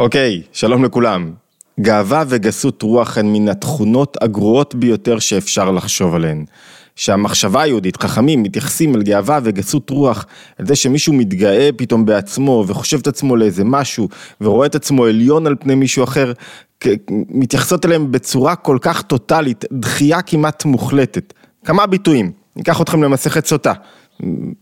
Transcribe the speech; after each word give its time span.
אוקיי, 0.00 0.42
שלום 0.52 0.84
לכולם. 0.84 1.32
גאווה 1.80 2.24
וגסות 2.28 2.82
רוח 2.82 3.18
הן 3.18 3.26
מן 3.32 3.48
התכונות 3.48 4.16
הגרועות 4.20 4.74
ביותר 4.74 5.18
שאפשר 5.18 5.70
לחשוב 5.70 6.14
עליהן. 6.14 6.44
שהמחשבה 6.96 7.62
היהודית, 7.62 8.02
חכמים, 8.02 8.42
מתייחסים 8.42 8.94
אל 8.94 9.02
גאווה 9.02 9.38
וגסות 9.42 9.90
רוח, 9.90 10.26
על 10.58 10.66
זה 10.66 10.76
שמישהו 10.76 11.12
מתגאה 11.12 11.70
פתאום 11.76 12.04
בעצמו 12.04 12.64
וחושב 12.66 12.98
את 12.98 13.06
עצמו 13.06 13.36
לאיזה 13.36 13.64
משהו 13.64 14.08
ורואה 14.40 14.66
את 14.66 14.74
עצמו 14.74 15.04
עליון 15.04 15.46
על 15.46 15.54
פני 15.60 15.74
מישהו 15.74 16.04
אחר, 16.04 16.32
מתייחסות 17.10 17.86
אליהם 17.86 18.12
בצורה 18.12 18.56
כל 18.56 18.78
כך 18.80 19.02
טוטאלית, 19.02 19.64
דחייה 19.72 20.22
כמעט 20.22 20.64
מוחלטת. 20.64 21.32
כמה 21.64 21.86
ביטויים, 21.86 22.32
ניקח 22.56 22.80
אתכם 22.80 23.02
למסכת 23.02 23.46
סוטה. 23.46 23.72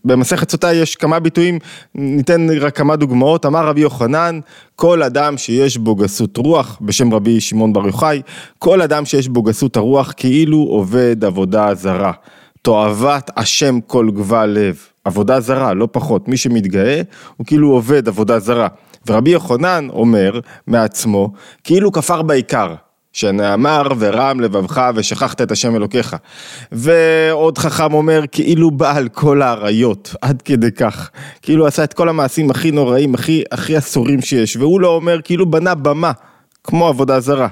במסכת 0.05 0.51
סוטה 0.51 0.73
יש 0.73 0.95
כמה 0.95 1.19
ביטויים, 1.19 1.59
ניתן 1.95 2.47
רק 2.59 2.77
כמה 2.77 2.95
דוגמאות, 2.95 3.45
אמר 3.45 3.67
רבי 3.67 3.81
יוחנן, 3.81 4.39
כל 4.75 5.03
אדם 5.03 5.37
שיש 5.37 5.77
בו 5.77 5.95
גסות 5.95 6.37
רוח, 6.37 6.77
בשם 6.81 7.13
רבי 7.13 7.41
שמעון 7.41 7.73
בר 7.73 7.87
יוחאי, 7.87 8.21
כל 8.59 8.81
אדם 8.81 9.05
שיש 9.05 9.27
בו 9.27 9.43
גסות 9.43 9.77
הרוח 9.77 10.13
כאילו 10.17 10.57
עובד 10.57 11.25
עבודה 11.25 11.75
זרה. 11.75 12.11
תועבת 12.61 13.31
השם 13.37 13.79
כל 13.87 14.11
גבל 14.11 14.45
לב, 14.45 14.79
עבודה 15.05 15.39
זרה, 15.39 15.73
לא 15.73 15.87
פחות, 15.91 16.27
מי 16.27 16.37
שמתגאה 16.37 17.01
הוא 17.37 17.47
כאילו 17.47 17.71
עובד 17.71 18.07
עבודה 18.07 18.39
זרה. 18.39 18.67
ורבי 19.07 19.29
יוחנן 19.29 19.87
אומר 19.89 20.39
מעצמו, 20.67 21.29
כאילו 21.63 21.91
כפר 21.91 22.21
בעיקר, 22.21 22.75
שנאמר 23.15 23.87
ורם 23.99 24.39
לבבך 24.39 24.89
ושכחת 24.95 25.41
את 25.41 25.51
השם 25.51 25.75
אלוקיך. 25.75 26.15
ועוד 26.71 27.57
חכם 27.57 27.93
אומר 27.93 28.21
כאילו 28.31 28.71
בעל 28.71 29.07
כל 29.07 29.41
האריות, 29.41 30.15
עד 30.21 30.41
כדי 30.41 30.71
כך. 30.71 31.09
כאילו 31.41 31.67
עשה 31.67 31.83
את 31.83 31.93
כל 31.93 32.09
המעשים 32.09 32.51
הכי 32.51 32.71
נוראים, 32.71 33.15
הכי, 33.15 33.43
הכי 33.51 33.77
אסורים 33.77 34.21
שיש, 34.21 34.57
והוא 34.57 34.81
לא 34.81 34.87
אומר 34.87 35.19
כאילו 35.23 35.51
בנה 35.51 35.75
במה. 35.75 36.11
כמו 36.63 36.87
עבודה 36.87 37.19
זרה. 37.19 37.47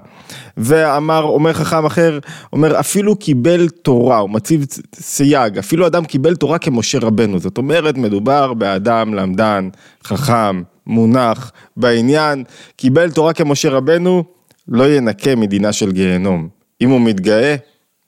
ואמר, 0.57 1.23
אומר 1.23 1.53
חכם 1.53 1.85
אחר, 1.85 2.19
אומר 2.53 2.79
אפילו 2.79 3.15
קיבל 3.15 3.69
תורה, 3.69 4.17
הוא 4.17 4.29
מציב 4.29 4.65
סייג, 4.95 5.57
אפילו 5.57 5.87
אדם 5.87 6.05
קיבל 6.05 6.35
תורה 6.35 6.57
כמשה 6.57 6.99
רבנו, 7.01 7.39
זאת 7.39 7.57
אומרת 7.57 7.97
מדובר 7.97 8.53
באדם 8.53 9.13
למדן, 9.13 9.69
חכם, 10.03 10.61
מונח, 10.87 11.51
בעניין, 11.77 12.43
קיבל 12.75 13.11
תורה 13.11 13.33
כמשה 13.33 13.69
רבנו, 13.69 14.23
לא 14.67 14.93
ינקה 14.93 15.35
מדינה 15.35 15.73
של 15.73 15.91
גיהנום. 15.91 16.47
אם 16.81 16.89
הוא 16.89 17.01
מתגאה, 17.01 17.55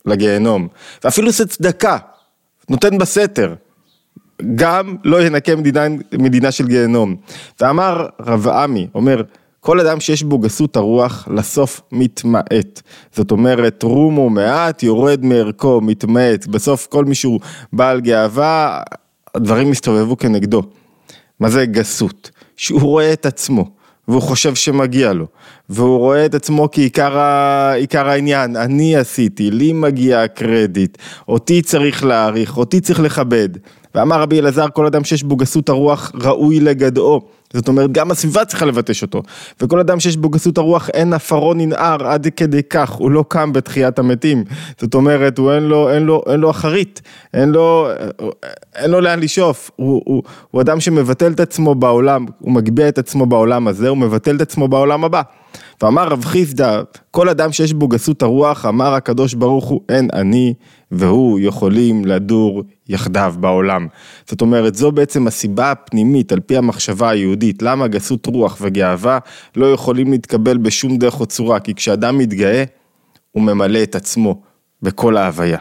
לגיהנום. 0.06 0.68
ואפילו 1.04 1.28
עושה 1.28 1.46
צדקה, 1.46 1.98
נותן 2.70 2.98
בסתר. 2.98 3.54
גם 4.56 4.96
לא 5.04 5.22
ינקה 5.22 5.56
מדינה, 5.56 5.86
מדינה 6.14 6.52
של 6.52 6.68
גיהנום. 6.68 7.16
ואמר 7.62 8.08
רב 8.20 8.48
עמי, 8.48 8.88
אומר, 8.96 9.22
כל 9.60 9.80
אדם 9.80 10.00
שיש 10.00 10.24
בו 10.24 10.40
גסות 10.40 10.76
הרוח, 10.76 11.28
לסוף 11.32 11.82
מתמעט. 11.92 12.82
זאת 13.16 13.32
אומרת, 13.32 13.84
רומו 13.84 14.30
מעט, 14.30 14.84
יורד 14.84 15.26
מערכו, 15.26 15.82
מתמעט. 15.82 16.48
בסוף 16.48 16.88
כל 16.88 17.06
מי 17.06 17.16
שהוא 17.16 17.40
בעל 17.74 18.02
גאווה, 18.02 18.82
הדברים 19.36 19.72
מסתובבו 19.72 20.18
כנגדו. 20.18 20.64
מה 21.40 21.50
זה 21.50 21.66
גסות? 21.66 22.32
שהוא 22.58 22.82
רואה 22.82 23.14
את 23.14 23.26
עצמו. 23.26 23.75
והוא 24.08 24.22
חושב 24.22 24.56
שמגיע 24.56 25.14
לו, 25.14 25.26
והוא 25.70 25.98
רואה 25.98 26.26
את 26.26 26.36
עצמו 26.36 26.70
כעיקר 26.72 28.08
העניין, 28.08 28.56
אני 28.56 28.96
עשיתי, 28.96 29.52
לי 29.52 29.74
מגיע 29.74 30.22
הקרדיט, 30.22 30.98
אותי 31.28 31.62
צריך 31.62 32.06
להעריך, 32.06 32.58
אותי 32.58 32.82
צריך 32.82 33.00
לכבד. 33.00 33.50
ואמר 33.96 34.22
רבי 34.22 34.40
אלעזר, 34.40 34.66
כל 34.74 34.86
אדם 34.86 35.04
שיש 35.04 35.24
בו 35.24 35.36
גסות 35.36 35.70
הרוח 35.70 36.12
ראוי 36.16 36.60
לגדעו. 36.60 37.22
זאת 37.54 37.68
אומרת, 37.68 37.92
גם 37.92 38.12
הסביבה 38.12 38.46
צריכה 38.46 38.66
לבטש 38.66 39.02
אותו. 39.02 39.24
וכל 39.62 39.80
אדם 39.80 40.00
שיש 40.00 40.18
בו 40.18 40.30
גסות 40.30 40.58
הרוח, 40.58 40.90
אין 40.90 41.14
עפרו 41.14 41.54
ננער 41.54 42.08
עד 42.08 42.28
כדי 42.36 42.64
כך, 42.64 42.90
הוא 42.90 43.12
לא 43.12 43.26
קם 43.28 43.54
בתחיית 43.54 44.00
המתים. 44.00 44.44
זאת 44.82 44.94
אומרת, 44.94 45.38
הוא 45.38 45.54
אין 45.54 45.64
לו, 45.64 45.92
אין 45.92 46.04
לו, 46.04 46.24
אין 46.30 46.40
לו 46.40 46.50
אחרית, 46.50 47.02
אין 47.34 47.50
לו, 47.50 47.88
אין 48.76 48.92
לו 48.92 49.02
לאן 49.02 49.20
לשאוף. 49.20 49.72
הוא, 49.76 50.02
הוא, 50.06 50.24
הוא 50.52 50.62
אדם 50.62 50.80
שמבטל 50.80 51.32
את 51.32 51.40
עצמו 51.40 51.76
בעולם, 51.76 52.26
הוא 52.40 52.54
מגביה 52.54 52.90
את 52.90 52.98
עצמו 52.98 53.26
בעולם 53.26 53.68
הזה, 53.68 53.90
הוא 53.90 53.98
מבטל 53.98 54.36
את 54.36 54.42
עצמו 54.42 54.68
בעולם 54.68 55.04
הבא. 55.04 55.22
ואמר 55.84 56.08
רב 56.08 56.26
חיסדא, 56.26 56.82
כל 57.12 57.30
אדם 57.30 57.52
שיש 57.52 57.74
בו 57.74 57.88
גסות 57.88 58.22
הרוח, 58.22 58.66
אמר 58.66 58.94
הקדוש 58.94 59.34
ברוך 59.34 59.66
הוא, 59.66 59.82
אין 59.90 60.10
אני 60.14 60.54
והוא 60.92 61.40
יכולים 61.40 62.06
לדור 62.06 62.64
יחדיו 62.90 63.36
בעולם. 63.40 63.88
זאת 64.26 64.42
אומרת, 64.42 64.76
זו 64.76 64.92
בעצם 64.92 65.28
הסיבה 65.28 65.72
הפנימית, 65.72 66.32
על 66.32 66.40
פי 66.40 66.58
המחשבה 66.58 67.10
היהודית, 67.10 67.62
למה 67.62 67.88
גסות 67.88 68.26
רוח 68.26 68.58
וגאווה 68.62 69.20
לא 69.56 69.74
יכולים 69.74 70.12
להתקבל 70.12 70.58
בשום 70.58 70.98
דרך 70.98 71.20
או 71.20 71.26
צורה, 71.26 71.60
כי 71.60 71.74
כשאדם 71.76 72.18
מתגאה, 72.18 72.64
הוא 73.32 73.44
ממלא 73.44 73.84
את 73.84 73.96
עצמו 73.96 74.42
בכל 74.82 75.18
ההוויה. 75.18 75.58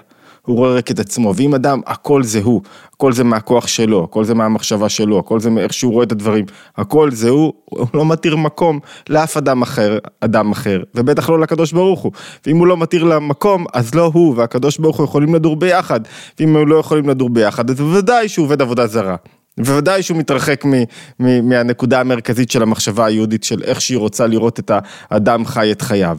הוא 0.47 0.57
רואה 0.57 0.75
רק 0.75 0.91
את 0.91 0.99
עצמו, 0.99 1.35
ואם 1.37 1.55
אדם, 1.55 1.81
הכל 1.87 2.23
זה 2.23 2.41
הוא, 2.43 2.63
הכל 2.95 3.13
זה 3.13 3.25
מהכוח 3.25 3.67
שלו, 3.67 4.05
הכל 4.05 4.25
זה 4.25 4.35
מהמחשבה 4.35 4.89
שלו, 4.89 5.19
הכל 5.19 5.41
זה 5.41 5.51
מאיך 5.51 5.73
שהוא 5.73 5.93
רואה 5.93 6.05
את 6.05 6.13
הדברים, 6.13 6.45
הכל 6.77 7.11
זה 7.11 7.29
הוא, 7.29 7.53
הוא 7.65 7.87
לא 7.95 8.05
מתיר 8.05 8.37
מקום 8.37 8.81
לאף 9.09 9.37
אדם 9.37 9.63
אחר, 9.63 9.99
אדם 10.21 10.53
אחר, 10.53 10.83
ובטח 10.95 11.31
לא 11.31 11.41
לקדוש 11.41 11.73
ברוך 11.73 12.01
הוא. 12.01 12.13
ואם 12.47 12.57
הוא 12.57 12.67
לא 12.67 12.77
מתיר 12.77 13.05
למקום, 13.05 13.65
אז 13.73 13.95
לא 13.95 14.11
הוא 14.15 14.35
והקדוש 14.37 14.79
ברוך 14.79 14.97
הוא 14.97 15.05
יכולים 15.05 15.35
לדור 15.35 15.57
ביחד, 15.57 16.01
ואם 16.41 16.57
הם 16.57 16.69
לא 16.69 16.77
יכולים 16.77 17.09
לדור 17.09 17.31
ביחד, 17.31 17.71
אז 17.71 17.77
בוודאי 17.77 18.29
שהוא 18.29 18.45
עובד 18.45 18.63
עבודה 18.63 18.87
זרה. 18.87 19.17
בוודאי 19.59 20.03
שהוא 20.03 20.19
מתרחק 20.19 20.65
מ, 20.65 20.73
מ, 21.21 21.49
מהנקודה 21.49 22.01
המרכזית 22.01 22.51
של 22.51 22.63
המחשבה 22.63 23.05
היהודית, 23.05 23.45
של 23.45 23.63
איך 23.63 23.81
שהיא 23.81 23.99
רוצה 23.99 24.27
לראות 24.27 24.59
את 24.59 24.71
האדם 25.11 25.45
חי 25.45 25.73
את 25.73 25.83
חייו. 25.83 26.19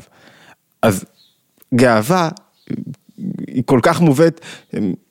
אז 0.81 1.05
גאווה 1.75 2.29
היא 3.55 3.63
כל 3.65 3.79
כך 3.83 4.01
מובאת, 4.01 4.41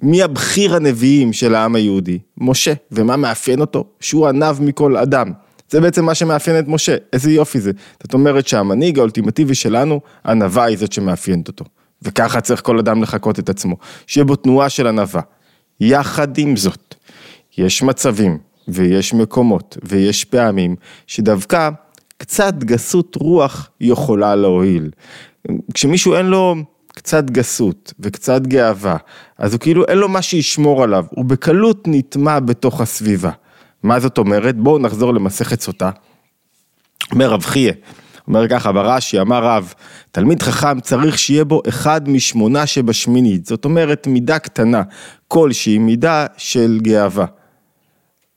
מי 0.03 0.23
הבכיר 0.23 0.77
הנביאים 0.77 1.33
של 1.33 1.55
העם 1.55 1.75
היהודי? 1.75 2.19
משה, 2.39 2.73
ומה 2.93 3.17
מאפיין 3.17 3.61
אותו? 3.61 3.85
שהוא 4.01 4.29
עניו 4.29 4.57
מכל 4.61 4.97
אדם. 4.97 5.33
זה 5.71 5.81
בעצם 5.81 6.05
מה 6.05 6.15
שמאפיין 6.15 6.59
את 6.59 6.69
משה, 6.69 6.97
איזה 7.13 7.33
יופי 7.33 7.61
זה. 7.61 7.73
זאת 8.03 8.15
אומרת 8.15 8.47
שהמנהיג 8.47 8.99
האולטימטיבי 8.99 9.55
שלנו, 9.55 10.01
ענווה 10.27 10.65
היא 10.65 10.79
זאת 10.79 10.93
שמאפיינת 10.93 11.49
אותו. 11.49 11.65
וככה 12.03 12.41
צריך 12.41 12.61
כל 12.61 12.79
אדם 12.79 13.03
לחקות 13.03 13.39
את 13.39 13.49
עצמו, 13.49 13.77
שיהיה 14.07 14.25
בו 14.25 14.37
תנועה 14.37 14.69
של 14.69 14.87
ענווה. 14.87 15.23
יחד 15.81 16.39
עם 16.39 16.57
זאת, 16.57 16.95
יש 17.59 17.83
מצבים 17.83 18.39
ויש 18.69 19.15
מקומות 19.15 19.79
ויש 19.83 20.25
פעמים 20.25 20.77
שדווקא 21.07 21.71
קצת 22.19 22.55
גסות 22.59 23.17
רוח 23.17 23.71
יכולה 23.81 24.35
להועיל. 24.35 24.91
כשמישהו 25.75 26.15
אין 26.15 26.27
לו 26.27 26.55
קצת 26.95 27.31
גסות 27.31 27.93
וקצת 28.01 28.43
גאווה, 28.43 28.97
אז 29.39 29.53
הוא 29.53 29.61
כאילו 29.61 29.85
אין 29.87 29.99
לו 29.99 30.09
מה 30.09 30.23
שישמור 30.23 30.83
עליו, 30.83 31.05
הוא 31.11 31.25
בקלות 31.25 31.85
נטמע 31.87 32.41
בתוך 32.41 32.81
הסביבה. 32.81 33.31
מה 33.83 34.01
זאת 34.01 34.19
אומרת? 34.19 34.57
בואו 34.57 34.79
נחזור 34.79 35.15
למסכת 35.15 35.61
סוטה. 35.61 35.91
אומר 37.13 37.31
רב 37.31 37.43
חייה, 37.43 37.73
אומר 38.29 38.49
ככה 38.49 38.73
ברש"י, 38.73 39.21
אמר 39.21 39.45
רב, 39.45 39.75
תלמיד 40.13 40.43
חכם 40.43 40.81
צריך 40.81 41.19
שיהיה 41.19 41.45
בו 41.45 41.63
אחד 41.69 42.09
משמונה 42.09 42.67
שבשמינית, 42.67 43.47
זאת 43.47 43.65
אומרת 43.65 44.07
מידה 44.07 44.39
קטנה, 44.39 44.83
כלשהי 45.29 45.79
מידה 45.79 46.27
של 46.37 46.79
גאווה. 46.83 47.27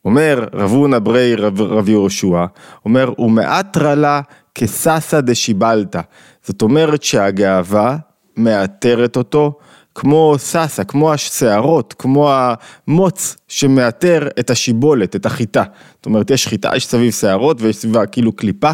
אומר 0.06 0.48
רב 0.54 0.72
הונא 0.72 1.00
ברי 1.00 1.36
רב, 1.36 1.62
רב 1.62 1.90
יהושע, 1.90 2.46
אומר 2.86 3.14
ומעט 3.20 3.78
רלה 3.78 4.22
כססא 4.56 5.22
דשיבלתא, 5.22 6.02
זאת 6.44 6.62
אומרת 6.62 7.04
שהגאווה 7.04 7.98
מאתרת 8.38 9.16
אותו, 9.18 9.54
כמו 9.96 10.36
סאסה, 10.38 10.84
כמו 10.84 11.14
השערות, 11.14 11.94
כמו 12.00 12.32
המוץ 12.32 13.38
שמאתר 13.48 14.28
את 14.40 14.50
השיבולת, 14.50 15.16
את 15.16 15.26
החיטה. 15.26 15.64
זאת 15.96 16.06
אומרת, 16.06 16.32
יש 16.32 16.48
חיטה, 16.48 16.72
יש 16.76 16.88
סביב 16.88 17.12
שערות 17.12 17.62
ויש 17.62 17.76
סביבה 17.76 18.06
כאילו 18.06 18.32
קליפה, 18.32 18.72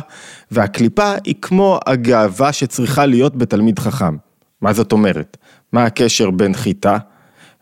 והקליפה 0.51 1.13
היא 1.23 1.35
כמו 1.41 1.79
הגאווה 1.85 2.53
שצריכה 2.53 3.05
להיות 3.05 3.35
בתלמיד 3.35 3.79
חכם. 3.79 4.15
מה 4.61 4.73
זאת 4.73 4.91
אומרת? 4.91 5.37
מה 5.73 5.83
הקשר 5.83 6.31
בין 6.31 6.53
חיטה 6.53 6.97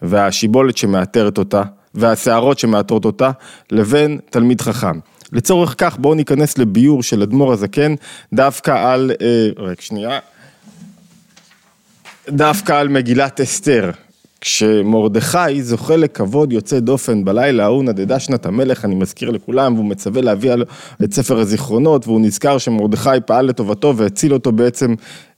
והשיבולת 0.02 0.78
שמאתרת 0.78 1.38
אותה, 1.38 1.64
והשערות 1.94 2.60
שמאתרות 2.60 3.06
אותה, 3.06 3.32
לבין 3.72 4.20
תלמיד 4.30 4.62
חכם? 4.62 5.00
לצורך 5.32 5.76
כך 5.78 5.98
בואו 5.98 6.14
ניכנס 6.16 6.58
לביור 6.58 7.04
של 7.04 7.22
אדמו"ר 7.22 7.54
הזקן, 7.54 7.96
דווקא 8.34 8.72
על, 8.72 9.12
אה, 9.22 9.50
רק 9.58 9.82
שנייה. 9.82 10.20
דווקא 12.30 12.74
על 12.74 12.88
מגילת 12.88 13.42
אסתר. 13.42 13.92
כשמרדכי 14.42 15.62
זוכה 15.62 15.96
לכבוד 15.96 16.54
יוצא 16.54 16.80
דופן 16.80 17.26
בלילה 17.26 17.64
ההוא 17.64 17.84
נדדה 17.84 18.20
שנת 18.20 18.46
המלך, 18.46 18.86
אני 18.86 18.96
מזכיר 18.96 19.30
לכולם, 19.30 19.74
והוא 19.74 19.86
מצווה 19.86 20.22
להביא 20.22 20.52
את 21.04 21.14
ספר 21.14 21.40
הזיכרונות, 21.40 22.08
והוא 22.08 22.22
נזכר 22.22 22.58
שמרדכי 22.58 23.10
פעל 23.26 23.46
לטובתו 23.46 23.98
והציל 23.98 24.34
אותו 24.34 24.52
בעצם 24.52 24.96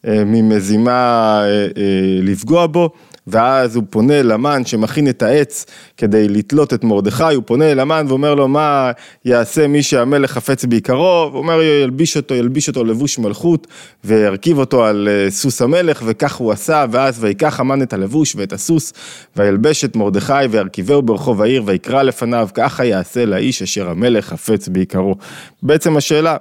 אה, 0.07 0.23
ממזימה 0.25 1.41
אה, 1.43 1.47
אה, 1.47 2.19
לפגוע 2.21 2.67
בו, 2.67 2.89
ואז 3.27 3.75
הוא 3.75 3.83
פונה 3.89 4.21
למן 4.21 4.65
שמכין 4.65 5.09
את 5.09 5.21
העץ 5.21 5.65
כדי 5.97 6.27
לתלות 6.27 6.73
את 6.73 6.83
מרדכי, 6.83 7.33
הוא 7.35 7.43
פונה 7.45 7.73
למן 7.73 8.05
ואומר 8.09 8.35
לו 8.35 8.47
מה 8.47 8.91
יעשה 9.25 9.67
מי 9.67 9.83
שהמלך 9.83 10.31
חפץ 10.31 10.65
בעיקרו, 10.65 11.29
הוא 11.31 11.37
אומר 11.37 11.61
ילביש 11.61 12.17
אותו, 12.17 12.35
ילביש 12.35 12.67
אותו 12.67 12.83
לבוש 12.83 13.19
מלכות 13.19 13.67
וירכיב 14.03 14.57
אותו 14.57 14.85
על 14.85 15.09
אה, 15.11 15.31
סוס 15.31 15.61
המלך 15.61 16.03
וכך 16.05 16.35
הוא 16.35 16.51
עשה 16.51 16.85
ואז 16.91 17.23
ויקח 17.23 17.59
המן 17.59 17.81
את 17.81 17.93
הלבוש 17.93 18.35
ואת 18.35 18.53
הסוס 18.53 18.93
וילבש 19.35 19.85
את 19.85 19.95
מרדכי 19.95 20.33
וירכיבהו 20.49 21.01
ברחוב 21.01 21.41
העיר 21.41 21.63
ויקרא 21.65 22.01
לפניו 22.01 22.49
ככה 22.53 22.85
יעשה 22.85 23.25
לאיש 23.25 23.61
אשר 23.61 23.89
המלך 23.89 24.25
חפץ 24.25 24.67
בעיקרו. 24.67 25.15
בעצם 25.63 25.97
השאלה, 25.97 26.37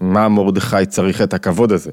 מה 0.00 0.28
מרדכי 0.28 0.86
צריך 0.88 1.22
את 1.22 1.34
הכבוד 1.34 1.72
הזה? 1.72 1.90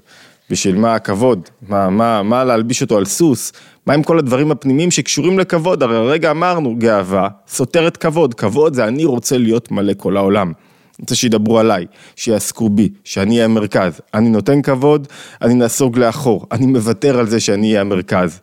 בשביל 0.50 0.76
מה 0.76 0.96
הכבוד? 0.96 1.50
מה, 1.70 1.90
מה, 1.90 2.24
מה 2.24 2.44
להלביש 2.44 2.82
אותו 2.82 2.98
על 2.98 3.06
סוס? 3.06 3.52
מה 3.86 3.94
עם 3.94 4.04
כל 4.04 4.20
הדברים 4.20 4.52
הפנימיים 4.52 4.92
שקשורים 4.92 5.40
לכבוד? 5.40 5.84
הרי 5.84 5.96
הרגע 5.96 6.32
אמרנו, 6.32 6.76
גאווה 6.78 7.28
סותרת 7.48 7.98
כבוד, 7.98 8.34
כבוד 8.34 8.74
זה 8.74 8.88
אני 8.88 9.06
רוצה 9.06 9.38
להיות 9.38 9.72
מלא 9.72 9.94
כל 9.98 10.18
העולם. 10.18 10.48
אני 10.48 11.02
רוצה 11.02 11.16
שידברו 11.16 11.60
עליי, 11.60 11.86
שיעסקו 12.16 12.70
בי, 12.70 12.90
שאני 13.04 13.36
אהיה 13.36 13.46
המרכז. 13.46 14.02
אני 14.14 14.30
נותן 14.30 14.62
כבוד, 14.62 15.08
אני 15.42 15.54
נסוג 15.54 15.98
לאחור, 15.98 16.48
אני 16.52 16.66
מוותר 16.66 17.20
על 17.20 17.28
זה 17.28 17.40
שאני 17.40 17.68
אהיה 17.68 17.82
המרכז. 17.82 18.40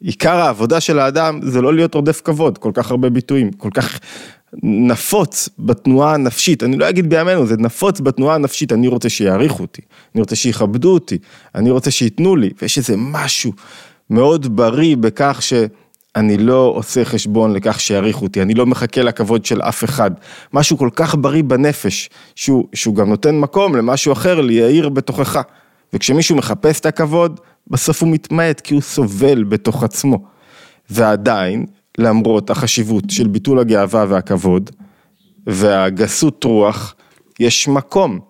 עיקר 0.00 0.36
העבודה 0.36 0.80
של 0.80 0.98
האדם 0.98 1.40
זה 1.42 1.60
לא 1.62 1.74
להיות 1.74 1.94
עודף 1.94 2.20
כבוד, 2.24 2.58
כל 2.58 2.70
כך 2.74 2.90
הרבה 2.90 3.10
ביטויים, 3.10 3.52
כל 3.52 3.70
כך 3.74 3.98
נפוץ 4.62 5.48
בתנועה 5.58 6.14
הנפשית, 6.14 6.62
אני 6.62 6.76
לא 6.76 6.88
אגיד 6.88 7.10
בימינו, 7.10 7.46
זה 7.46 7.56
נפוץ 7.56 8.00
בתנועה 8.00 8.34
הנפשית, 8.34 8.72
אני 8.72 8.88
רוצה 8.88 9.08
שיעריכו 9.08 9.62
אותי, 9.62 9.82
אני 10.14 10.20
רוצה 10.20 10.36
שיכבדו 10.36 10.94
אותי, 10.94 11.18
אני 11.54 11.70
רוצה 11.70 11.90
שייתנו 11.90 12.36
לי, 12.36 12.50
ויש 12.62 12.78
איזה 12.78 12.94
משהו 12.96 13.52
מאוד 14.10 14.56
בריא 14.56 14.96
בכך 14.96 15.42
שאני 15.42 16.38
לא 16.38 16.72
עושה 16.76 17.04
חשבון 17.04 17.52
לכך 17.52 17.80
שיעריכו 17.80 18.24
אותי, 18.24 18.42
אני 18.42 18.54
לא 18.54 18.66
מחכה 18.66 19.02
לכבוד 19.02 19.44
של 19.44 19.62
אף 19.62 19.84
אחד, 19.84 20.10
משהו 20.52 20.78
כל 20.78 20.90
כך 20.94 21.14
בריא 21.14 21.42
בנפש, 21.42 22.10
שהוא, 22.34 22.64
שהוא 22.74 22.94
גם 22.94 23.08
נותן 23.08 23.38
מקום 23.38 23.76
למשהו 23.76 24.12
אחר 24.12 24.40
להעיר 24.40 24.88
בתוכך, 24.88 25.42
וכשמישהו 25.92 26.36
מחפש 26.36 26.80
את 26.80 26.86
הכבוד, 26.86 27.40
בסוף 27.66 28.02
הוא 28.02 28.10
מתמעט 28.10 28.60
כי 28.60 28.74
הוא 28.74 28.82
סובל 28.82 29.44
בתוך 29.44 29.82
עצמו, 29.82 30.18
ועדיין, 30.90 31.66
למרות 31.98 32.50
החשיבות 32.50 33.04
של 33.08 33.28
ביטול 33.28 33.58
הגאווה 33.58 34.04
והכבוד 34.08 34.70
והגסות 35.46 36.44
רוח, 36.44 36.94
יש 37.40 37.68
מקום 37.68 38.20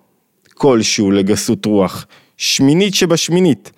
כלשהו 0.54 1.10
לגסות 1.10 1.64
רוח, 1.64 2.06
שמינית 2.36 2.94
שבשמינית, 2.94 3.70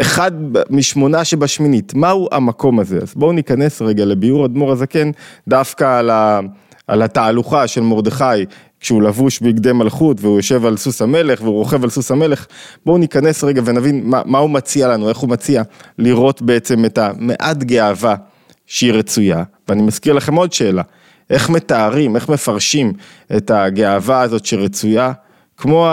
אחד 0.00 0.32
משמונה 0.70 1.24
שבשמינית, 1.24 1.94
מהו 1.94 2.28
המקום 2.32 2.80
הזה? 2.80 2.98
אז 3.02 3.14
בואו 3.14 3.32
ניכנס 3.32 3.82
רגע 3.82 4.04
לביאור 4.04 4.46
אדמו"ר 4.46 4.72
הזקן 4.72 5.10
דווקא 5.48 5.98
על, 5.98 6.10
ה, 6.10 6.40
על 6.86 7.02
התהלוכה 7.02 7.66
של 7.66 7.80
מרדכי 7.80 8.44
כשהוא 8.80 9.02
לבוש 9.02 9.40
בגדי 9.40 9.72
מלכות 9.72 10.20
והוא 10.20 10.36
יושב 10.36 10.66
על 10.66 10.76
סוס 10.76 11.02
המלך 11.02 11.42
והוא 11.42 11.54
רוכב 11.54 11.84
על 11.84 11.90
סוס 11.90 12.10
המלך, 12.10 12.46
בואו 12.86 12.98
ניכנס 12.98 13.44
רגע 13.44 13.62
ונבין 13.64 14.00
מה, 14.04 14.22
מה 14.24 14.38
הוא 14.38 14.50
מציע 14.50 14.88
לנו, 14.88 15.08
איך 15.08 15.18
הוא 15.18 15.30
מציע 15.30 15.62
לראות 15.98 16.42
בעצם 16.42 16.84
את 16.84 16.98
המעט 16.98 17.56
גאווה 17.56 18.16
שהיא 18.66 18.92
רצויה, 18.92 19.42
ואני 19.68 19.82
מזכיר 19.82 20.12
לכם 20.12 20.34
עוד 20.34 20.52
שאלה, 20.52 20.82
איך 21.30 21.50
מתארים, 21.50 22.16
איך 22.16 22.28
מפרשים 22.28 22.92
את 23.36 23.50
הגאווה 23.50 24.20
הזאת 24.20 24.46
שרצויה, 24.46 25.12
כמו, 25.56 25.88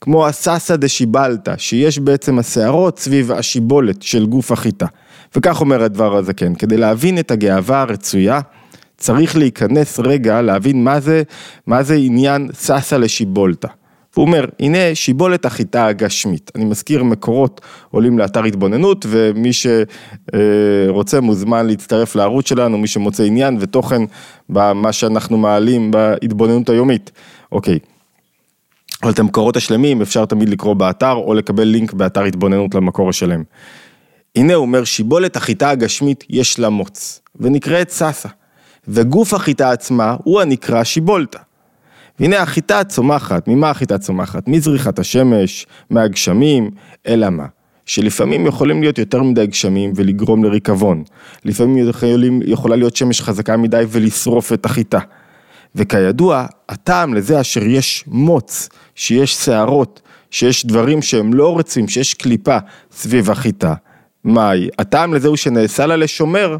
כמו 0.00 0.26
הססה 0.26 0.76
דשיבלתא, 0.76 1.54
שיש 1.58 1.98
בעצם 1.98 2.38
השערות 2.38 2.98
סביב 2.98 3.32
השיבולת 3.32 4.02
של 4.02 4.26
גוף 4.26 4.52
החיטה. 4.52 4.86
וכך 5.36 5.60
אומר 5.60 5.82
הדבר 5.82 6.16
הזה 6.16 6.34
כן, 6.34 6.54
כדי 6.54 6.76
להבין 6.76 7.18
את 7.18 7.30
הגאווה 7.30 7.80
הרצויה, 7.80 8.40
צריך 8.96 9.36
להיכנס 9.36 9.98
רגע, 9.98 10.42
להבין 10.42 10.84
מה 10.84 11.00
זה, 11.00 11.22
מה 11.66 11.82
זה 11.82 11.94
עניין 11.94 12.48
ססה 12.54 12.98
לשיבולתא. 12.98 13.68
הוא 14.16 14.26
אומר, 14.26 14.44
הנה 14.60 14.78
שיבולת 14.94 15.44
החיטה 15.44 15.86
הגשמית. 15.86 16.50
אני 16.54 16.64
מזכיר, 16.64 17.04
מקורות 17.04 17.60
עולים 17.90 18.18
לאתר 18.18 18.44
התבוננות, 18.44 19.06
ומי 19.08 19.50
שרוצה 19.52 21.20
מוזמן 21.20 21.66
להצטרף 21.66 22.16
לערוץ 22.16 22.48
שלנו, 22.48 22.78
מי 22.78 22.86
שמוצא 22.86 23.22
עניין 23.22 23.56
ותוכן 23.60 24.02
במה 24.48 24.92
שאנחנו 24.92 25.38
מעלים 25.38 25.90
בהתבוננות 25.90 26.68
היומית. 26.68 27.10
אוקיי. 27.52 27.78
אבל 29.02 29.10
את 29.10 29.18
המקורות 29.18 29.56
השלמים 29.56 30.02
אפשר 30.02 30.24
תמיד 30.24 30.48
לקרוא 30.48 30.74
באתר, 30.74 31.12
או 31.12 31.34
לקבל 31.34 31.64
לינק 31.64 31.92
באתר 31.92 32.22
התבוננות 32.22 32.74
למקור 32.74 33.08
השלם. 33.08 33.42
הנה 34.36 34.54
הוא 34.54 34.62
אומר, 34.62 34.84
שיבולת 34.84 35.36
החיטה 35.36 35.70
הגשמית 35.70 36.24
יש 36.30 36.58
לה 36.58 36.68
מוץ, 36.68 37.20
ונקראת 37.40 37.90
ססה. 37.90 38.28
וגוף 38.88 39.34
החיטה 39.34 39.70
עצמה 39.70 40.16
הוא 40.24 40.40
הנקרא 40.40 40.84
שיבולתא. 40.84 41.38
והנה 42.20 42.42
החיטה 42.42 42.84
צומחת, 42.84 43.48
ממה 43.48 43.70
החיטה 43.70 43.98
צומחת? 43.98 44.48
מזריחת 44.48 44.98
השמש, 44.98 45.66
מהגשמים, 45.90 46.70
אלא 47.06 47.30
מה? 47.30 47.46
שלפעמים 47.86 48.46
יכולים 48.46 48.82
להיות 48.82 48.98
יותר 48.98 49.22
מדי 49.22 49.46
גשמים 49.46 49.92
ולגרום 49.96 50.44
לריקבון. 50.44 51.02
לפעמים 51.44 51.88
יכולים, 51.88 52.40
יכולה 52.44 52.76
להיות 52.76 52.96
שמש 52.96 53.20
חזקה 53.20 53.56
מדי 53.56 53.84
ולשרוף 53.88 54.52
את 54.52 54.66
החיטה. 54.66 54.98
וכידוע, 55.74 56.46
הטעם 56.68 57.14
לזה 57.14 57.40
אשר 57.40 57.62
יש 57.62 58.04
מוץ, 58.06 58.68
שיש 58.94 59.34
שערות, 59.34 60.02
שיש 60.30 60.66
דברים 60.66 61.02
שהם 61.02 61.34
לא 61.34 61.58
רצים, 61.58 61.88
שיש 61.88 62.14
קליפה 62.14 62.58
סביב 62.92 63.30
החיטה. 63.30 63.74
מהי? 64.24 64.68
הטעם 64.78 65.14
לזה 65.14 65.28
הוא 65.28 65.36
שנעשה 65.36 65.86
לה 65.86 65.96
לשומר, 65.96 66.56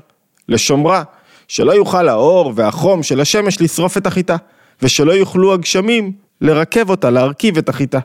לשומרה, 0.48 1.02
שלא 1.48 1.72
יוכל 1.72 2.08
האור 2.08 2.52
והחום 2.54 3.02
של 3.02 3.20
השמש 3.20 3.62
לשרוף 3.62 3.96
את 3.96 4.06
החיטה. 4.06 4.36
ושלא 4.82 5.12
יוכלו 5.12 5.54
הגשמים 5.54 6.12
לרכב 6.40 6.90
אותה, 6.90 7.10
להרכיב 7.10 7.58
את 7.58 7.68
החיטה. 7.68 7.98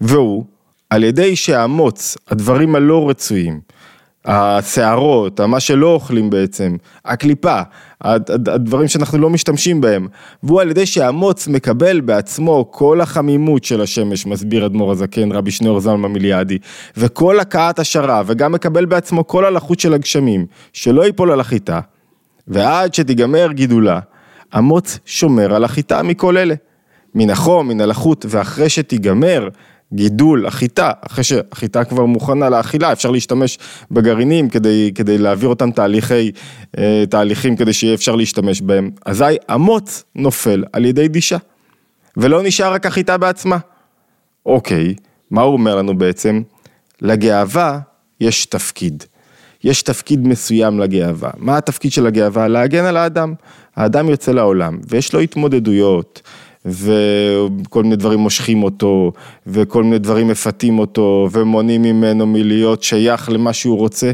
והוא, 0.00 0.44
על 0.90 1.04
ידי 1.04 1.36
שהמוץ, 1.36 2.16
הדברים 2.28 2.74
הלא 2.74 3.10
רצויים, 3.10 3.60
השערות, 4.24 5.40
מה 5.40 5.60
שלא 5.60 5.86
אוכלים 5.86 6.30
בעצם, 6.30 6.76
הקליפה, 7.04 7.60
הדברים 8.00 8.88
שאנחנו 8.88 9.18
לא 9.18 9.30
משתמשים 9.30 9.80
בהם, 9.80 10.08
והוא 10.42 10.60
על 10.60 10.70
ידי 10.70 10.86
שהמוץ 10.86 11.48
מקבל 11.48 12.00
בעצמו 12.00 12.68
כל 12.70 13.00
החמימות 13.00 13.64
של 13.64 13.80
השמש, 13.80 14.26
מסביר 14.26 14.66
אדמו"ר 14.66 14.92
הזקן, 14.92 15.32
רבי 15.32 15.50
שניאור 15.50 15.80
זלמן 15.80 16.12
מיליאדי, 16.12 16.58
וכל 16.96 17.40
הכאת 17.40 17.78
השרב, 17.78 18.26
וגם 18.28 18.52
מקבל 18.52 18.84
בעצמו 18.84 19.26
כל 19.26 19.44
הלחות 19.44 19.80
של 19.80 19.94
הגשמים, 19.94 20.46
שלא 20.72 21.06
ייפול 21.06 21.30
על 21.30 21.40
החיטה, 21.40 21.80
ועד 22.48 22.94
שתיגמר 22.94 23.52
גידולה, 23.52 24.00
המוץ 24.52 24.98
שומר 25.06 25.54
על 25.54 25.64
החיטה 25.64 26.02
מכל 26.02 26.36
אלה. 26.36 26.54
מן 27.14 27.30
החום, 27.30 27.68
מן 27.68 27.80
הלחות, 27.80 28.26
ואחרי 28.28 28.68
שתיגמר 28.68 29.48
גידול 29.92 30.46
החיטה, 30.46 30.90
אחרי 31.00 31.24
שהחיטה 31.24 31.84
כבר 31.84 32.06
מוכנה 32.06 32.48
לאכילה, 32.48 32.92
אפשר 32.92 33.10
להשתמש 33.10 33.58
בגרעינים 33.90 34.48
כדי, 34.48 34.92
כדי 34.94 35.18
להעביר 35.18 35.48
אותם 35.48 35.70
תהליכי, 35.70 36.30
אה, 36.78 37.04
תהליכים 37.10 37.56
כדי 37.56 37.72
שיהיה 37.72 37.94
אפשר 37.94 38.16
להשתמש 38.16 38.60
בהם. 38.60 38.90
אזי 39.06 39.24
המוץ 39.48 40.04
נופל 40.16 40.64
על 40.72 40.84
ידי 40.84 41.08
דישה, 41.08 41.36
ולא 42.16 42.42
נשאר 42.42 42.72
רק 42.72 42.86
החיטה 42.86 43.18
בעצמה. 43.18 43.58
אוקיי, 44.46 44.94
מה 45.30 45.42
הוא 45.42 45.52
אומר 45.52 45.76
לנו 45.76 45.98
בעצם? 45.98 46.42
לגאווה 47.02 47.78
יש 48.20 48.46
תפקיד. 48.46 49.04
יש 49.64 49.82
תפקיד 49.82 50.28
מסוים 50.28 50.80
לגאווה. 50.80 51.30
מה 51.38 51.56
התפקיד 51.56 51.92
של 51.92 52.06
הגאווה? 52.06 52.48
להגן 52.48 52.84
על 52.84 52.96
האדם. 52.96 53.34
האדם 53.76 54.08
יוצא 54.08 54.32
לעולם 54.32 54.78
ויש 54.88 55.12
לו 55.12 55.20
התמודדויות. 55.20 56.22
וכל 56.64 57.82
מיני 57.82 57.96
דברים 57.96 58.18
מושכים 58.18 58.62
אותו, 58.62 59.12
וכל 59.46 59.82
מיני 59.82 59.98
דברים 59.98 60.28
מפתים 60.28 60.78
אותו, 60.78 61.28
ומונעים 61.32 61.82
ממנו 61.82 62.26
מלהיות 62.26 62.82
שייך 62.82 63.28
למה 63.28 63.52
שהוא 63.52 63.78
רוצה. 63.78 64.12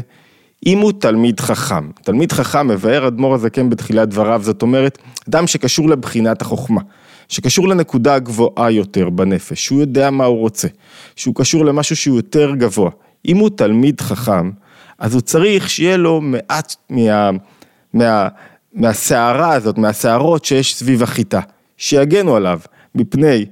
אם 0.65 0.77
הוא 0.77 0.91
תלמיד 0.99 1.39
חכם, 1.39 1.89
תלמיד 2.03 2.31
חכם 2.31 2.67
מבאר 2.67 3.07
אדמו"ר 3.07 3.33
הזקן 3.33 3.69
בתחילת 3.69 4.09
דבריו, 4.09 4.41
זאת 4.43 4.61
אומרת, 4.61 4.97
אדם 5.29 5.47
שקשור 5.47 5.89
לבחינת 5.89 6.41
החוכמה, 6.41 6.81
שקשור 7.29 7.67
לנקודה 7.67 8.15
הגבוהה 8.15 8.71
יותר 8.71 9.09
בנפש, 9.09 9.65
שהוא 9.65 9.79
יודע 9.79 10.09
מה 10.09 10.25
הוא 10.25 10.39
רוצה, 10.39 10.67
שהוא 11.15 11.35
קשור 11.35 11.65
למשהו 11.65 11.95
שהוא 11.95 12.17
יותר 12.17 12.55
גבוה. 12.55 12.89
אם 13.27 13.37
הוא 13.37 13.49
תלמיד 13.55 14.01
חכם, 14.01 14.51
אז 14.99 15.13
הוא 15.13 15.21
צריך 15.21 15.69
שיהיה 15.69 15.97
לו 15.97 16.21
מעט 16.21 16.75
מה, 16.89 17.29
מה, 17.93 18.27
מהסערה 18.73 19.53
הזאת, 19.53 19.77
מהסערות 19.77 20.45
שיש 20.45 20.75
סביב 20.75 21.03
החיטה, 21.03 21.39
שיגנו 21.77 22.35
עליו 22.35 22.59
מפני 22.95 23.45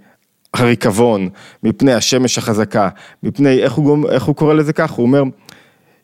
הריקבון, 0.53 1.29
מפני 1.63 1.93
השמש 1.93 2.37
החזקה, 2.37 2.89
מפני, 3.23 3.59
איך 3.63 3.73
הוא, 3.73 4.09
איך 4.09 4.23
הוא 4.23 4.35
קורא 4.35 4.53
לזה 4.53 4.73
כך? 4.73 4.91
הוא 4.91 5.05
אומר, 5.05 5.23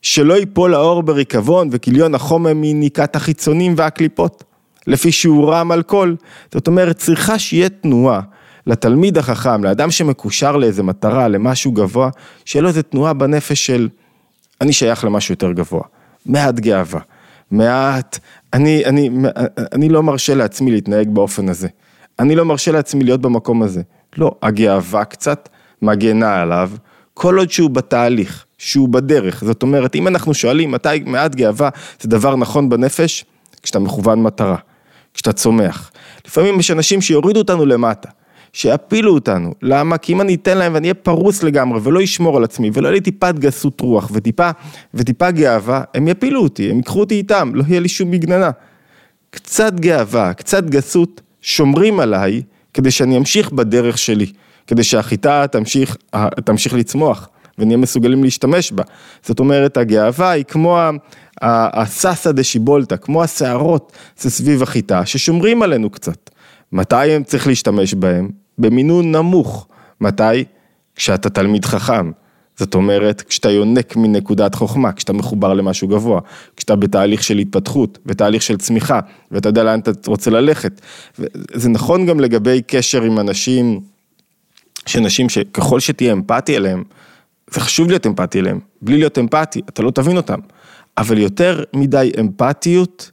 שלא 0.02 0.34
ייפול 0.34 0.74
האור 0.74 1.04
בריקבון 1.04 1.70
וכיליון 1.72 2.16
החומר 2.16 2.52
מניקת 2.56 3.16
החיצונים 3.16 3.74
והקליפות, 3.78 4.44
לפי 4.88 5.12
שיעורם 5.12 5.72
על 5.72 5.84
כל. 5.84 6.16
זאת 6.54 6.68
אומרת, 6.68 6.98
צריכה 6.98 7.40
שיהיה 7.40 7.70
תנועה 7.70 8.22
לתלמיד 8.68 9.18
החכם, 9.18 9.64
לאדם 9.64 9.92
שמקושר 9.92 10.58
לאיזה 10.58 10.84
מטרה, 10.84 11.28
למשהו 11.28 11.72
גבוה, 11.72 12.10
שיהיה 12.46 12.64
לו 12.64 12.70
איזה 12.70 12.84
תנועה 12.84 13.14
בנפש 13.14 13.66
של 13.66 13.90
אני 14.62 14.74
שייך 14.74 15.06
למשהו 15.06 15.34
יותר 15.34 15.52
גבוה. 15.52 15.84
מעט 16.26 16.60
גאווה, 16.60 17.00
מעט, 17.52 18.20
אני, 18.54 18.86
אני, 18.86 19.10
אני 19.72 19.90
לא 19.90 20.04
מרשה 20.04 20.36
לעצמי 20.36 20.72
להתנהג 20.72 21.10
באופן 21.10 21.50
הזה, 21.50 21.68
אני 22.20 22.36
לא 22.36 22.46
מרשה 22.46 22.72
לעצמי 22.72 23.04
להיות 23.04 23.22
במקום 23.22 23.64
הזה. 23.64 23.82
לא, 24.18 24.36
הגאווה 24.42 25.06
קצת 25.06 25.50
מגנה 25.82 26.42
עליו, 26.42 26.72
כל 27.14 27.38
עוד 27.38 27.52
שהוא 27.52 27.70
בתהליך, 27.70 28.46
שהוא 28.58 28.90
בדרך. 28.90 29.44
זאת 29.46 29.64
אומרת, 29.64 29.96
אם 29.96 30.08
אנחנו 30.08 30.34
שואלים 30.34 30.72
מתי 30.72 31.04
מעט 31.06 31.36
גאווה 31.36 31.70
זה 32.02 32.10
דבר 32.10 32.36
נכון 32.36 32.70
בנפש, 32.70 33.26
כשאתה 33.64 33.80
מכוון 33.80 34.24
מטרה, 34.24 34.56
כשאתה 35.14 35.34
צומח. 35.34 35.92
לפעמים 36.28 36.60
יש 36.60 36.72
אנשים 36.72 37.02
שיורידו 37.02 37.40
אותנו 37.40 37.66
למטה, 37.66 38.10
שיפילו 38.54 39.14
אותנו. 39.14 39.54
למה? 39.62 39.98
כי 39.98 40.14
אם 40.14 40.22
אני 40.22 40.36
אתן 40.36 40.58
להם 40.58 40.74
ואני 40.74 40.88
אהיה 40.88 40.94
פרוס 40.94 41.44
לגמרי 41.44 41.80
ולא 41.84 42.04
אשמור 42.04 42.38
על 42.38 42.44
עצמי 42.44 42.70
ולא 42.74 42.88
יהיה 42.88 42.94
לי 42.94 43.02
טיפת 43.02 43.36
גסות 43.40 43.82
רוח 43.82 44.10
וטיפה, 44.14 44.50
וטיפה 44.94 45.32
גאווה, 45.32 45.84
הם 45.94 46.08
יפילו 46.08 46.44
אותי, 46.44 46.70
הם 46.72 46.78
ייקחו 46.78 47.00
אותי 47.00 47.16
איתם, 47.16 47.52
לא 47.54 47.64
יהיה 47.68 47.80
לי 47.80 47.90
שום 47.90 48.12
מגננה. 48.12 48.50
קצת 49.30 49.74
גאווה, 49.80 50.34
קצת 50.34 50.64
גסות, 50.64 51.22
שומרים 51.42 52.00
עליי 52.00 52.42
כדי 52.74 52.92
שאני 52.92 53.18
אמשיך 53.18 53.52
בדרך 53.52 53.98
שלי, 53.98 54.26
כדי 54.68 54.84
שהחיטה 54.84 55.46
תמשיך, 55.52 55.98
תמשיך 56.46 56.74
לצמוח 56.74 57.30
ונהיה 57.58 57.78
מסוגלים 57.78 58.24
להשתמש 58.24 58.72
בה. 58.72 58.84
זאת 59.26 59.40
אומרת, 59.40 59.78
הגאווה 59.78 60.30
היא 60.30 60.44
כמו 60.44 60.80
הססה 61.42 62.32
דה 62.32 62.44
שיבולטה, 62.44 62.98
כמו 62.98 63.24
הסערות 63.24 63.92
סביב 64.18 64.64
החיטה, 64.64 65.06
ששומרים 65.06 65.64
עלינו 65.64 65.90
קצת. 65.90 66.30
מתי 66.72 67.12
הם 67.12 67.24
צריך 67.24 67.48
להשתמש 67.48 67.94
בהם? 67.94 68.41
במינון 68.62 69.16
נמוך. 69.16 69.68
מתי? 70.02 70.44
כשאתה 70.96 71.30
תלמיד 71.30 71.66
חכם. 71.66 72.12
זאת 72.56 72.76
אומרת, 72.76 73.22
כשאתה 73.22 73.52
יונק 73.52 73.96
מנקודת 73.96 74.56
חוכמה, 74.56 74.92
כשאתה 74.92 75.14
מחובר 75.14 75.54
למשהו 75.54 75.88
גבוה, 75.88 76.22
כשאתה 76.56 76.76
בתהליך 76.76 77.24
של 77.24 77.38
התפתחות, 77.38 78.00
בתהליך 78.06 78.42
של 78.42 78.58
צמיחה, 78.58 79.00
ואתה 79.32 79.50
יודע 79.50 79.64
לאן 79.64 79.80
אתה 79.80 79.92
רוצה 80.08 80.32
ללכת. 80.32 80.82
זה 81.54 81.70
נכון 81.70 82.06
גם 82.06 82.20
לגבי 82.20 82.62
קשר 82.68 83.04
עם 83.04 83.20
אנשים, 83.20 83.80
שאנשים 84.86 85.30
שככל 85.30 85.80
שתהיה 85.80 86.14
אמפתי 86.14 86.58
אליהם, 86.58 86.84
זה 87.52 87.60
חשוב 87.60 87.88
להיות 87.88 88.08
אמפתי 88.08 88.40
אליהם, 88.40 88.60
בלי 88.82 88.98
להיות 88.98 89.18
אמפתי, 89.18 89.62
אתה 89.70 89.84
לא 89.84 89.92
תבין 89.92 90.18
אותם, 90.18 90.40
אבל 90.98 91.18
יותר 91.18 91.64
מדי 91.74 92.12
אמפתיות 92.20 93.12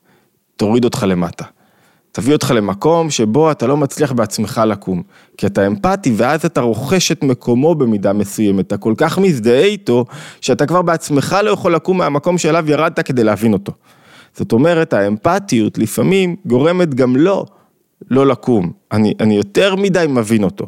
תוריד 0.56 0.84
אותך 0.84 1.06
למטה. 1.08 1.44
תביא 2.12 2.32
אותך 2.32 2.52
למקום 2.56 3.10
שבו 3.10 3.50
אתה 3.50 3.66
לא 3.66 3.76
מצליח 3.76 4.12
בעצמך 4.12 4.60
לקום, 4.66 5.02
כי 5.36 5.46
אתה 5.46 5.66
אמפתי 5.66 6.12
ואז 6.16 6.44
אתה 6.44 6.60
רוכש 6.60 7.12
את 7.12 7.22
מקומו 7.22 7.74
במידה 7.74 8.12
מסוימת, 8.12 8.66
אתה 8.66 8.76
כל 8.76 8.94
כך 8.96 9.18
מזדהה 9.18 9.64
איתו, 9.64 10.04
שאתה 10.40 10.66
כבר 10.66 10.82
בעצמך 10.82 11.36
לא 11.44 11.50
יכול 11.50 11.74
לקום 11.74 11.98
מהמקום 11.98 12.38
שאליו 12.38 12.70
ירדת 12.70 13.00
כדי 13.00 13.24
להבין 13.24 13.52
אותו. 13.52 13.72
זאת 14.36 14.52
אומרת, 14.52 14.92
האמפתיות 14.92 15.78
לפעמים 15.78 16.36
גורמת 16.46 16.94
גם 16.94 17.16
לו 17.16 17.44
לא 18.10 18.26
לקום, 18.26 18.72
אני, 18.92 19.14
אני 19.20 19.36
יותר 19.36 19.76
מדי 19.76 20.06
מבין 20.08 20.44
אותו. 20.44 20.66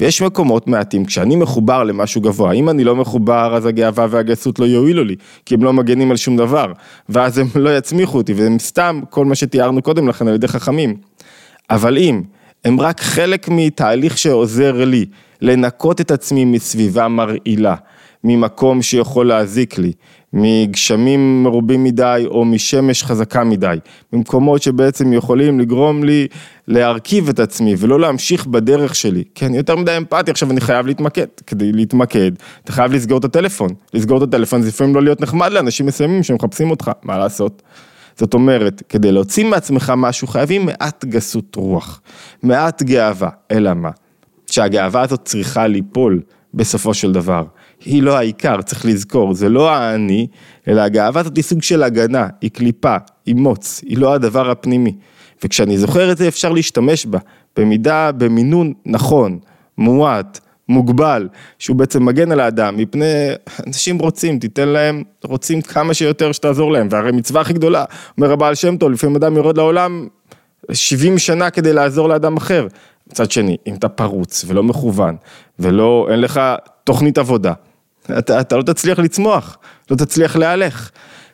ויש 0.00 0.22
מקומות 0.22 0.66
מעטים, 0.66 1.04
כשאני 1.04 1.36
מחובר 1.36 1.84
למשהו 1.84 2.20
גבוה, 2.20 2.52
אם 2.52 2.68
אני 2.68 2.84
לא 2.84 2.96
מחובר 2.96 3.56
אז 3.56 3.66
הגאווה 3.66 4.06
והגסות 4.10 4.58
לא 4.58 4.64
יועילו 4.64 5.04
לי, 5.04 5.16
כי 5.46 5.54
הם 5.54 5.62
לא 5.62 5.72
מגנים 5.72 6.10
על 6.10 6.16
שום 6.16 6.36
דבר, 6.36 6.72
ואז 7.08 7.38
הם 7.38 7.46
לא 7.54 7.76
יצמיחו 7.76 8.18
אותי, 8.18 8.32
והם 8.32 8.58
סתם 8.58 9.00
כל 9.10 9.24
מה 9.24 9.34
שתיארנו 9.34 9.82
קודם 9.82 10.08
לכן 10.08 10.28
על 10.28 10.34
ידי 10.34 10.48
חכמים. 10.48 10.96
אבל 11.70 11.98
אם 11.98 12.22
הם 12.64 12.80
רק 12.80 13.00
חלק 13.00 13.48
מתהליך 13.48 14.18
שעוזר 14.18 14.84
לי 14.84 15.06
לנקות 15.42 16.00
את 16.00 16.10
עצמי 16.10 16.44
מסביבה 16.44 17.08
מרעילה, 17.08 17.74
ממקום 18.28 18.82
שיכול 18.82 19.26
להזיק 19.26 19.78
לי, 19.78 19.92
מגשמים 20.32 21.42
מרובים 21.42 21.84
מדי 21.84 22.24
או 22.26 22.44
משמש 22.44 23.04
חזקה 23.04 23.44
מדי, 23.44 23.76
ממקומות 24.12 24.62
שבעצם 24.62 25.12
יכולים 25.12 25.60
לגרום 25.60 26.04
לי 26.04 26.26
להרכיב 26.68 27.28
את 27.28 27.40
עצמי 27.40 27.74
ולא 27.78 28.00
להמשיך 28.00 28.46
בדרך 28.46 28.94
שלי, 28.94 29.24
אני 29.42 29.56
יותר 29.56 29.76
מדי 29.76 29.96
אמפתי, 29.96 30.30
עכשיו 30.30 30.50
אני 30.50 30.60
חייב 30.60 30.86
להתמקד, 30.86 31.26
כדי 31.46 31.72
להתמקד, 31.72 32.32
אתה 32.64 32.72
חייב 32.72 32.92
לסגור 32.92 33.18
את 33.18 33.24
הטלפון, 33.24 33.70
לסגור 33.94 34.18
את 34.18 34.22
הטלפון 34.22 34.62
זה 34.62 34.68
לפעמים 34.68 34.94
לא 34.94 35.02
להיות 35.02 35.20
נחמד 35.20 35.52
לאנשים 35.52 35.86
מסוימים 35.86 36.22
שמחפשים 36.22 36.70
אותך, 36.70 36.90
מה 37.02 37.18
לעשות? 37.18 37.62
זאת 38.16 38.34
אומרת, 38.34 38.82
כדי 38.88 39.12
להוציא 39.12 39.44
מעצמך 39.44 39.92
משהו 39.96 40.26
חייבים 40.26 40.66
מעט 40.66 41.04
גסות 41.04 41.56
רוח, 41.56 42.00
מעט 42.42 42.82
גאווה, 42.82 43.28
אלא 43.50 43.74
מה? 43.74 43.90
שהגאווה 44.46 45.02
הזאת 45.02 45.20
צריכה 45.24 45.66
ליפול 45.66 46.20
בסופו 46.54 46.94
של 46.94 47.12
דבר. 47.12 47.44
היא 47.84 48.02
לא 48.02 48.16
העיקר, 48.16 48.62
צריך 48.62 48.86
לזכור, 48.86 49.34
זה 49.34 49.48
לא 49.48 49.70
האני, 49.70 50.26
אלא 50.68 50.80
הגאווה 50.80 51.20
הזאת 51.20 51.36
היא 51.36 51.44
סוג 51.44 51.62
של 51.62 51.82
הגנה, 51.82 52.26
היא 52.40 52.50
קליפה, 52.50 52.96
היא 53.26 53.34
מוץ, 53.34 53.80
היא 53.86 53.98
לא 53.98 54.14
הדבר 54.14 54.50
הפנימי. 54.50 54.94
וכשאני 55.44 55.78
זוכר 55.78 56.12
את 56.12 56.16
זה 56.16 56.28
אפשר 56.28 56.52
להשתמש 56.52 57.06
בה, 57.06 57.18
במידה, 57.56 58.12
במינון 58.12 58.72
נכון, 58.86 59.38
מועט, 59.78 60.40
מוגבל, 60.68 61.28
שהוא 61.58 61.76
בעצם 61.76 62.04
מגן 62.04 62.32
על 62.32 62.40
האדם, 62.40 62.76
מפני 62.76 63.28
אנשים 63.66 63.98
רוצים, 63.98 64.38
תיתן 64.38 64.68
להם, 64.68 65.02
רוצים 65.24 65.62
כמה 65.62 65.94
שיותר 65.94 66.32
שתעזור 66.32 66.72
להם, 66.72 66.88
והרי 66.90 67.12
מצווה 67.12 67.40
הכי 67.40 67.52
גדולה, 67.52 67.84
אומר 68.16 68.32
הבעל 68.32 68.54
שם 68.54 68.76
טוב, 68.76 68.90
לפעמים 68.90 69.16
אדם 69.16 69.36
יורד 69.36 69.56
לעולם 69.56 70.06
70 70.72 71.18
שנה 71.18 71.50
כדי 71.50 71.72
לעזור 71.72 72.08
לאדם 72.08 72.36
אחר. 72.36 72.66
מצד 73.06 73.30
שני, 73.30 73.56
אם 73.66 73.74
אתה 73.74 73.88
פרוץ 73.88 74.44
ולא 74.48 74.62
מכוון, 74.62 75.16
ולא, 75.58 76.08
אין 76.10 76.20
לך 76.20 76.40
תוכנית 76.84 77.18
עבודה, 77.18 77.52
אתה, 78.18 78.40
אתה 78.40 78.56
לא 78.56 78.62
תצליח 78.62 78.98
לצמוח, 78.98 79.58
לא 79.90 79.96
תצליח 79.96 80.36
להלך. 80.36 80.90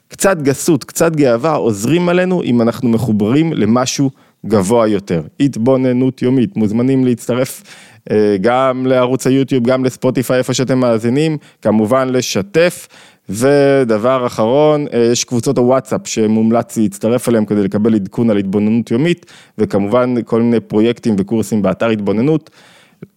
קצת 0.08 0.42
גסות, 0.42 0.84
קצת 0.84 1.16
גאווה 1.16 1.54
עוזרים 1.54 2.08
עלינו 2.08 2.42
אם 2.42 2.62
אנחנו 2.62 2.88
מחוברים 2.88 3.52
למשהו 3.52 4.10
גבוה 4.46 4.88
יותר. 4.88 5.22
התבוננות 5.40 6.22
יומית, 6.22 6.56
מוזמנים 6.56 7.04
להצטרף 7.04 7.62
אה, 8.10 8.36
גם 8.40 8.86
לערוץ 8.86 9.26
היוטיוב, 9.26 9.64
גם 9.64 9.84
לספוטיפיי, 9.84 10.38
איפה 10.38 10.54
שאתם 10.54 10.78
מאזינים, 10.78 11.36
כמובן 11.62 12.08
לשתף. 12.08 12.88
ודבר 13.28 14.26
אחרון, 14.26 14.86
אה, 14.92 15.08
יש 15.12 15.24
קבוצות 15.24 15.58
הוואטסאפ 15.58 16.00
שמומלץ 16.04 16.76
להצטרף 16.76 17.28
אליהם 17.28 17.44
כדי 17.44 17.62
לקבל 17.62 17.94
עדכון 17.94 18.30
על 18.30 18.36
התבוננות 18.36 18.90
יומית, 18.90 19.32
וכמובן 19.58 20.14
כל 20.24 20.42
מיני 20.42 20.60
פרויקטים 20.60 21.16
וקורסים 21.18 21.62
באתר 21.62 21.88
התבוננות. 21.88 22.50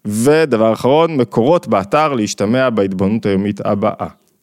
ודבר 0.05 0.73
אחרון, 0.73 1.17
מקורות 1.17 1.67
באתר 1.67 2.13
להשתמע 2.13 2.69
בהתבוננות 2.69 3.25
היומית 3.25 3.65
הבאה. 3.65 4.07